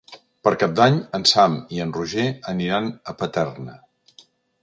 [0.45, 3.77] Per Cap d'Any en Sam i en Roger aniran a Paterna.